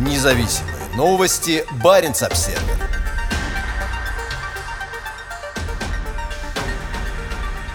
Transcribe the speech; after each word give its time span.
Независимые 0.00 0.76
новости. 0.96 1.62
Барин 1.84 2.12
обсерва 2.12 2.58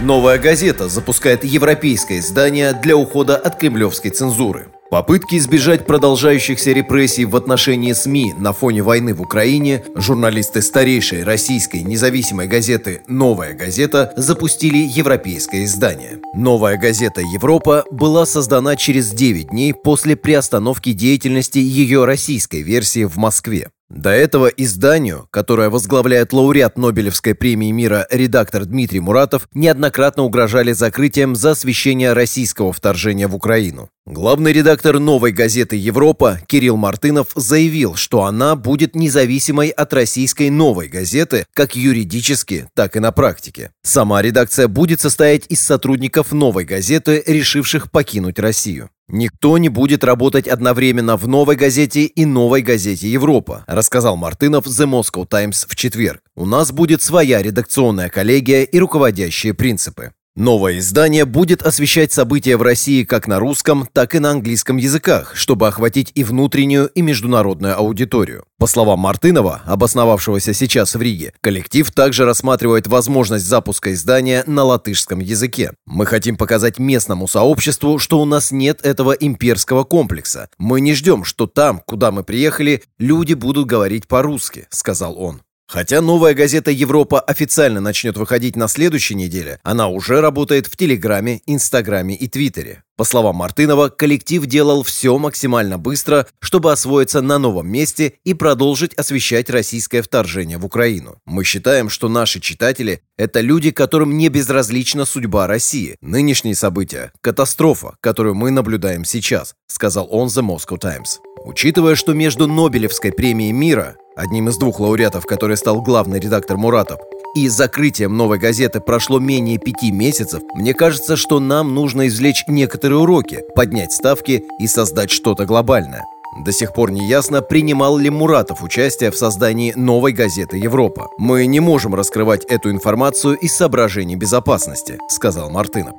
Новая 0.00 0.38
газета 0.38 0.88
запускает 0.88 1.44
европейское 1.44 2.18
издание 2.18 2.72
для 2.72 2.96
ухода 2.96 3.36
от 3.36 3.54
кремлевской 3.54 4.10
цензуры. 4.10 4.66
Попытки 4.90 5.36
избежать 5.36 5.86
продолжающихся 5.86 6.72
репрессий 6.72 7.26
в 7.26 7.36
отношении 7.36 7.92
СМИ 7.92 8.32
на 8.38 8.54
фоне 8.54 8.82
войны 8.82 9.12
в 9.12 9.20
Украине 9.20 9.84
журналисты 9.94 10.62
старейшей 10.62 11.24
российской 11.24 11.82
независимой 11.82 12.46
газеты 12.46 13.02
«Новая 13.06 13.52
газета» 13.52 14.14
запустили 14.16 14.78
европейское 14.78 15.64
издание. 15.64 16.20
«Новая 16.34 16.78
газета 16.78 17.20
Европа» 17.20 17.84
была 17.90 18.24
создана 18.24 18.76
через 18.76 19.10
9 19.10 19.50
дней 19.50 19.74
после 19.74 20.16
приостановки 20.16 20.92
деятельности 20.92 21.58
ее 21.58 22.06
российской 22.06 22.62
версии 22.62 23.04
в 23.04 23.18
Москве. 23.18 23.68
До 23.90 24.10
этого 24.10 24.48
изданию, 24.48 25.28
которое 25.30 25.70
возглавляет 25.70 26.34
лауреат 26.34 26.76
Нобелевской 26.76 27.34
премии 27.34 27.70
мира 27.70 28.06
редактор 28.10 28.66
Дмитрий 28.66 29.00
Муратов, 29.00 29.48
неоднократно 29.54 30.24
угрожали 30.24 30.72
закрытием 30.72 31.34
за 31.34 31.52
освещение 31.52 32.12
российского 32.12 32.74
вторжения 32.74 33.28
в 33.28 33.34
Украину. 33.34 33.88
Главный 34.10 34.54
редактор 34.54 34.98
новой 35.00 35.32
газеты 35.32 35.76
«Европа» 35.76 36.40
Кирилл 36.46 36.78
Мартынов 36.78 37.26
заявил, 37.34 37.94
что 37.94 38.24
она 38.24 38.56
будет 38.56 38.94
независимой 38.94 39.68
от 39.68 39.92
российской 39.92 40.48
новой 40.48 40.88
газеты 40.88 41.44
как 41.52 41.76
юридически, 41.76 42.70
так 42.74 42.96
и 42.96 43.00
на 43.00 43.12
практике. 43.12 43.70
Сама 43.82 44.22
редакция 44.22 44.66
будет 44.66 45.02
состоять 45.02 45.44
из 45.50 45.60
сотрудников 45.60 46.32
новой 46.32 46.64
газеты, 46.64 47.22
решивших 47.26 47.90
покинуть 47.90 48.38
Россию. 48.38 48.88
«Никто 49.08 49.58
не 49.58 49.68
будет 49.68 50.02
работать 50.04 50.48
одновременно 50.48 51.18
в 51.18 51.28
«Новой 51.28 51.56
газете» 51.56 52.04
и 52.04 52.24
«Новой 52.24 52.62
газете 52.62 53.10
Европа», 53.10 53.64
рассказал 53.66 54.16
Мартынов 54.16 54.66
The 54.66 54.86
Moscow 54.86 55.26
Times 55.26 55.66
в 55.68 55.76
четверг. 55.76 56.22
«У 56.34 56.46
нас 56.46 56.72
будет 56.72 57.02
своя 57.02 57.42
редакционная 57.42 58.08
коллегия 58.08 58.62
и 58.62 58.78
руководящие 58.78 59.52
принципы. 59.52 60.12
Новое 60.38 60.78
издание 60.78 61.24
будет 61.24 61.62
освещать 61.62 62.12
события 62.12 62.56
в 62.56 62.62
России 62.62 63.02
как 63.02 63.26
на 63.26 63.40
русском, 63.40 63.88
так 63.92 64.14
и 64.14 64.20
на 64.20 64.30
английском 64.30 64.76
языках, 64.76 65.34
чтобы 65.34 65.66
охватить 65.66 66.12
и 66.14 66.22
внутреннюю, 66.22 66.86
и 66.86 67.02
международную 67.02 67.76
аудиторию. 67.76 68.44
По 68.56 68.68
словам 68.68 69.00
Мартынова, 69.00 69.62
обосновавшегося 69.64 70.54
сейчас 70.54 70.94
в 70.94 71.02
Риге, 71.02 71.32
коллектив 71.40 71.90
также 71.90 72.24
рассматривает 72.24 72.86
возможность 72.86 73.46
запуска 73.46 73.92
издания 73.92 74.44
на 74.46 74.62
латышском 74.62 75.18
языке. 75.18 75.72
«Мы 75.86 76.06
хотим 76.06 76.36
показать 76.36 76.78
местному 76.78 77.26
сообществу, 77.26 77.98
что 77.98 78.20
у 78.20 78.24
нас 78.24 78.52
нет 78.52 78.86
этого 78.86 79.10
имперского 79.10 79.82
комплекса. 79.82 80.50
Мы 80.56 80.80
не 80.80 80.94
ждем, 80.94 81.24
что 81.24 81.48
там, 81.48 81.82
куда 81.84 82.12
мы 82.12 82.22
приехали, 82.22 82.84
люди 83.00 83.34
будут 83.34 83.66
говорить 83.66 84.06
по-русски»,— 84.06 84.68
сказал 84.70 85.18
он. 85.18 85.42
Хотя 85.68 86.00
новая 86.00 86.32
газета 86.32 86.70
«Европа» 86.70 87.20
официально 87.20 87.78
начнет 87.80 88.16
выходить 88.16 88.56
на 88.56 88.68
следующей 88.68 89.14
неделе, 89.14 89.60
она 89.62 89.88
уже 89.88 90.22
работает 90.22 90.66
в 90.66 90.78
Телеграме, 90.78 91.42
Инстаграме 91.44 92.14
и 92.14 92.26
Твиттере. 92.26 92.84
По 92.96 93.04
словам 93.04 93.36
Мартынова, 93.36 93.90
коллектив 93.90 94.44
делал 94.46 94.82
все 94.82 95.16
максимально 95.18 95.78
быстро, 95.78 96.26
чтобы 96.40 96.72
освоиться 96.72 97.20
на 97.20 97.38
новом 97.38 97.68
месте 97.68 98.14
и 98.24 98.32
продолжить 98.32 98.94
освещать 98.94 99.50
российское 99.50 100.00
вторжение 100.00 100.56
в 100.56 100.64
Украину. 100.64 101.18
Мы 101.26 101.44
считаем, 101.44 101.90
что 101.90 102.08
наши 102.08 102.40
читатели– 102.40 103.02
это 103.18 103.40
люди, 103.40 103.70
которым 103.70 104.16
не 104.16 104.30
безразлична 104.30 105.04
судьба 105.04 105.46
России. 105.46 105.96
Нынешние 106.00 106.56
события– 106.56 107.12
катастрофа, 107.20 107.94
которую 108.00 108.34
мы 108.34 108.50
наблюдаем 108.50 109.04
сейчас, 109.04 109.54
сказал 109.68 110.08
он 110.10 110.28
The 110.28 110.42
Moscow 110.42 110.78
Times. 110.78 111.20
Учитывая, 111.48 111.94
что 111.94 112.12
между 112.12 112.46
Нобелевской 112.46 113.10
премией 113.10 113.52
мира 113.52 113.96
одним 114.14 114.50
из 114.50 114.58
двух 114.58 114.80
лауреатов, 114.80 115.24
который 115.24 115.56
стал 115.56 115.80
главный 115.80 116.20
редактор 116.20 116.58
Муратов, 116.58 117.00
и 117.34 117.48
закрытием 117.48 118.14
новой 118.14 118.38
газеты 118.38 118.80
прошло 118.80 119.18
менее 119.18 119.56
пяти 119.56 119.90
месяцев, 119.90 120.42
мне 120.54 120.74
кажется, 120.74 121.16
что 121.16 121.40
нам 121.40 121.74
нужно 121.74 122.06
извлечь 122.08 122.44
некоторые 122.48 122.98
уроки, 122.98 123.40
поднять 123.54 123.92
ставки 123.92 124.44
и 124.58 124.66
создать 124.66 125.10
что-то 125.10 125.46
глобальное. 125.46 126.04
До 126.44 126.52
сих 126.52 126.74
пор 126.74 126.90
не 126.90 127.08
ясно, 127.08 127.40
принимал 127.40 127.96
ли 127.96 128.10
Муратов 128.10 128.62
участие 128.62 129.10
в 129.10 129.16
создании 129.16 129.72
новой 129.74 130.12
газеты 130.12 130.58
«Европа». 130.58 131.08
«Мы 131.16 131.46
не 131.46 131.60
можем 131.60 131.94
раскрывать 131.94 132.44
эту 132.44 132.70
информацию 132.70 133.38
из 133.38 133.56
соображений 133.56 134.16
безопасности»,— 134.16 134.98
сказал 135.08 135.48
Мартынов. 135.48 135.94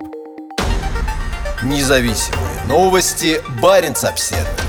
Независимые 1.63 2.66
новости. 2.68 3.41
Барин 3.59 3.96
обседный. 4.03 4.69